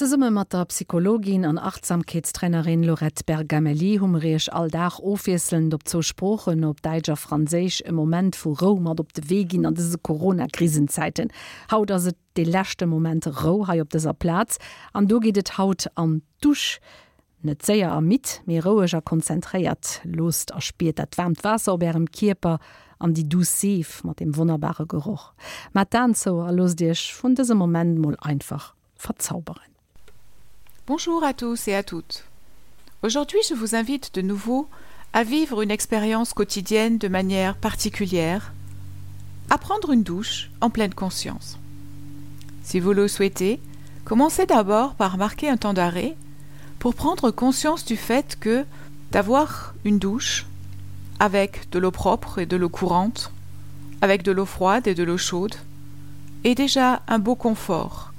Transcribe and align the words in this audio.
Ze 0.00 0.06
summe 0.06 0.30
mat 0.30 0.52
der 0.54 0.64
Psychologin 0.64 1.44
an 1.44 1.58
Achtsamkeitstrainerin 1.58 2.82
Lorette 2.84 3.22
Bergameli 3.22 3.98
hummerech 3.98 4.50
alldach 4.50 4.98
offieselnd 4.98 5.74
op 5.74 5.86
zo 5.86 6.00
Spprochen 6.00 6.64
op 6.64 6.80
Deiger 6.80 7.16
Fraésich 7.16 7.82
im 7.84 7.96
Moment 7.96 8.34
vu 8.34 8.54
Rom 8.54 8.82
mat 8.84 9.00
op 9.00 9.12
de 9.12 9.28
Wegin 9.28 9.66
an 9.66 9.74
dese 9.74 9.98
Corona-Krisenzeiten. 9.98 11.28
Haut 11.70 11.90
as 11.90 12.04
se 12.04 12.14
de 12.32 12.44
lächte 12.44 12.86
Moment 12.86 13.26
Ro 13.26 13.66
hai 13.66 13.82
op 13.82 13.90
deser 13.90 14.14
Platz, 14.14 14.56
an 14.94 15.06
do 15.06 15.18
giet 15.18 15.58
haut 15.58 15.86
am 15.94 16.22
Dusch 16.40 16.80
net 17.42 17.62
séier 17.62 17.90
am 17.90 18.06
mit 18.06 18.40
méroeger 18.46 19.02
konzentriiert 19.02 20.00
Lust 20.04 20.50
erspiet 20.50 20.96
dat 20.96 21.18
wärmt 21.18 21.44
Wasser 21.44 21.74
op 21.74 21.82
erm 21.82 22.06
Kierper 22.06 22.58
an 22.98 23.12
die 23.12 23.28
Duseef 23.28 24.02
mat 24.02 24.20
dem 24.20 24.34
wunderbare 24.34 24.86
Geruch. 24.86 25.34
Ma 25.74 25.84
dann 25.84 26.14
zo 26.14 26.40
er 26.40 26.52
los 26.52 26.74
Dich 26.74 27.12
vun 27.12 27.34
dese 27.34 27.54
moment 27.54 27.98
moll 27.98 28.16
einfach 28.20 28.74
verzauberen. 28.96 29.69
Bonjour 30.92 31.22
à 31.22 31.34
tous 31.34 31.68
et 31.68 31.74
à 31.76 31.84
toutes. 31.84 32.24
Aujourd'hui, 33.04 33.38
je 33.48 33.54
vous 33.54 33.76
invite 33.76 34.12
de 34.12 34.22
nouveau 34.22 34.68
à 35.12 35.22
vivre 35.22 35.62
une 35.62 35.70
expérience 35.70 36.32
quotidienne 36.32 36.98
de 36.98 37.06
manière 37.06 37.54
particulière, 37.54 38.52
à 39.50 39.56
prendre 39.56 39.92
une 39.92 40.02
douche 40.02 40.50
en 40.60 40.68
pleine 40.68 40.92
conscience. 40.92 41.60
Si 42.64 42.80
vous 42.80 42.92
le 42.92 43.06
souhaitez, 43.06 43.60
commencez 44.04 44.46
d'abord 44.46 44.94
par 44.94 45.16
marquer 45.16 45.48
un 45.48 45.56
temps 45.56 45.74
d'arrêt 45.74 46.16
pour 46.80 46.96
prendre 46.96 47.30
conscience 47.30 47.84
du 47.84 47.96
fait 47.96 48.36
que 48.40 48.64
d'avoir 49.12 49.74
une 49.84 50.00
douche 50.00 50.44
avec 51.20 51.70
de 51.70 51.78
l'eau 51.78 51.92
propre 51.92 52.40
et 52.40 52.46
de 52.46 52.56
l'eau 52.56 52.68
courante, 52.68 53.30
avec 54.02 54.24
de 54.24 54.32
l'eau 54.32 54.44
froide 54.44 54.88
et 54.88 54.96
de 54.96 55.04
l'eau 55.04 55.18
chaude, 55.18 55.54
est 56.42 56.56
déjà 56.56 57.00
un 57.06 57.20
beau 57.20 57.36
confort 57.36 58.09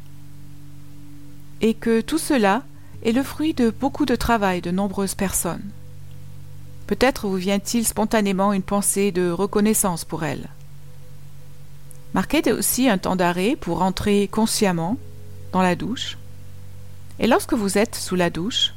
et 1.61 1.73
que 1.73 2.01
tout 2.01 2.17
cela 2.17 2.63
est 3.03 3.11
le 3.11 3.23
fruit 3.23 3.53
de 3.53 3.69
beaucoup 3.69 4.05
de 4.05 4.15
travail 4.15 4.61
de 4.61 4.71
nombreuses 4.71 5.15
personnes. 5.15 5.69
Peut-être 6.87 7.27
vous 7.27 7.35
vient-il 7.35 7.85
spontanément 7.85 8.51
une 8.51 8.63
pensée 8.63 9.11
de 9.11 9.31
reconnaissance 9.31 10.03
pour 10.03 10.23
elle. 10.23 10.49
Marquez 12.13 12.51
aussi 12.51 12.89
un 12.89 12.97
temps 12.97 13.15
d'arrêt 13.15 13.55
pour 13.55 13.81
entrer 13.81 14.27
consciemment 14.27 14.97
dans 15.53 15.61
la 15.61 15.75
douche. 15.75 16.17
Et 17.19 17.27
lorsque 17.27 17.53
vous 17.53 17.77
êtes 17.77 17.95
sous 17.95 18.15
la 18.15 18.29
douche, 18.29 18.73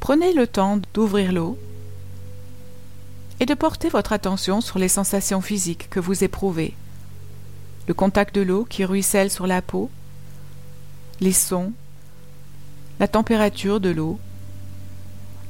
prenez 0.00 0.32
le 0.32 0.46
temps 0.46 0.80
d'ouvrir 0.92 1.32
l'eau 1.32 1.56
et 3.38 3.46
de 3.46 3.54
porter 3.54 3.88
votre 3.88 4.12
attention 4.12 4.60
sur 4.60 4.78
les 4.78 4.88
sensations 4.88 5.40
physiques 5.40 5.88
que 5.90 6.00
vous 6.00 6.24
éprouvez. 6.24 6.74
Le 7.86 7.94
contact 7.94 8.34
de 8.34 8.40
l'eau 8.40 8.64
qui 8.64 8.84
ruisselle 8.84 9.30
sur 9.30 9.46
la 9.46 9.62
peau, 9.62 9.90
les 11.20 11.32
sons, 11.32 11.72
la 13.00 13.08
température 13.08 13.80
de 13.80 13.90
l'eau, 13.90 14.18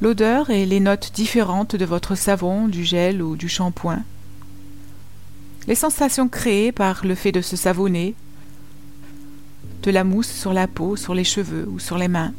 l'odeur 0.01 0.51
et 0.51 0.67
les 0.67 0.81
notes 0.81 1.13
différentes 1.15 1.77
de 1.77 1.85
votre 1.85 2.15
savon, 2.15 2.69
du 2.69 2.85
gel 2.85 3.23
ou 3.23 3.37
du 3.37 3.49
shampoing, 3.49 4.03
les 5.67 5.75
sensations 5.75 6.29
créées 6.29 6.73
par 6.73 7.07
le 7.07 7.15
fait 7.15 7.33
de 7.33 7.41
se 7.41 7.57
savonner, 7.57 8.15
de 9.83 9.91
la 9.91 10.05
mousse 10.05 10.31
sur 10.31 10.53
la 10.53 10.67
peau, 10.67 10.97
sur 10.97 11.15
les 11.15 11.25
cheveux 11.25 11.67
ou 11.69 11.79
sur 11.79 11.99
les 11.99 12.09
mains, 12.09 12.33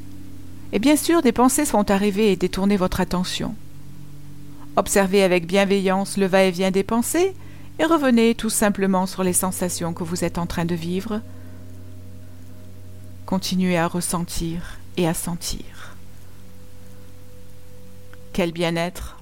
et 0.74 0.80
bien 0.80 0.96
sûr 0.96 1.22
des 1.22 1.32
pensées 1.32 1.66
sont 1.66 1.90
arrivées 1.92 2.32
et 2.32 2.36
détourner 2.36 2.78
votre 2.78 3.00
attention. 3.00 3.56
Observez 4.76 5.24
avec 5.24 5.48
bienveillance 5.48 6.18
le 6.18 6.26
va-et-vient 6.26 6.72
des 6.72 6.84
pensées 6.84 7.34
et 7.80 7.86
revenez 7.86 8.36
tout 8.36 8.50
simplement 8.50 9.06
sur 9.06 9.24
les 9.24 9.34
sensations 9.34 9.94
que 9.94 10.04
vous 10.04 10.24
êtes 10.24 10.38
en 10.38 10.46
train 10.46 10.66
de 10.66 10.76
vivre, 10.76 11.22
continuer 13.36 13.76
à 13.76 13.88
ressentir 13.88 14.62
et 14.96 15.06
à 15.06 15.14
sentir. 15.14 15.66
Quel 18.32 18.54
bien-être 18.54 19.18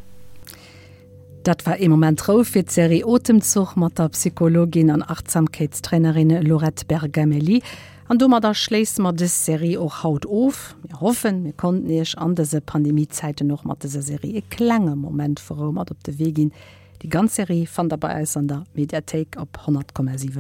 Dat 1.44 1.66
war 1.66 1.78
im 1.78 1.90
moment 1.90 2.16
trouf 2.19 2.50
fir 2.50 2.63
Serie 2.68 3.03
Otemzug 3.03 3.75
mat 3.75 3.97
der 3.97 4.09
Psychologin 4.09 4.91
an 4.91 5.02
Achtsamkeitstrainerin 5.02 6.44
Lorette 6.44 6.85
Bergameli, 6.85 7.63
an 8.07 8.19
dummer 8.19 8.40
der 8.40 8.53
schles 8.53 9.00
mat 9.00 9.19
de 9.19 9.28
Serie 9.28 9.79
och 9.81 10.03
haut 10.03 10.28
of. 10.28 10.75
Wir 10.84 11.02
hoffen, 11.02 11.41
mir 11.41 11.53
konnten 11.53 11.90
ech 11.90 12.16
an 12.16 12.35
dese 12.35 12.62
Pandemiezeite 12.62 13.44
noch 13.44 13.63
mat 13.63 13.84
dese 13.84 14.03
Serie 14.03 14.38
e 14.38 14.44
klenge 14.47 14.96
Moment 14.96 15.40
verrom 15.40 15.73
mat 15.73 15.90
op 15.90 16.03
de 16.03 16.19
Wegin. 16.19 16.52
Die 17.02 17.09
ganze 17.09 17.35
Serie 17.38 17.66
fand 17.66 17.91
dabei 17.91 18.23
an 18.35 18.47
der 18.47 18.63
Mediathek 18.75 19.38
op 19.40 19.57
10,7 19.57 20.31